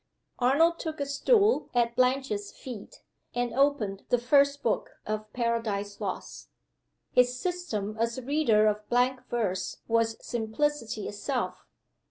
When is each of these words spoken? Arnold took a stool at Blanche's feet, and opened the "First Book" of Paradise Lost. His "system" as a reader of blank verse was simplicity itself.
Arnold 0.39 0.79
took 0.79 0.99
a 0.99 1.05
stool 1.05 1.69
at 1.75 1.95
Blanche's 1.95 2.51
feet, 2.51 3.03
and 3.35 3.53
opened 3.53 4.03
the 4.09 4.17
"First 4.17 4.63
Book" 4.63 4.93
of 5.05 5.31
Paradise 5.31 6.01
Lost. 6.01 6.49
His 7.11 7.37
"system" 7.39 7.95
as 7.99 8.17
a 8.17 8.23
reader 8.23 8.65
of 8.65 8.89
blank 8.89 9.23
verse 9.29 9.77
was 9.87 10.17
simplicity 10.25 11.07
itself. 11.07 11.67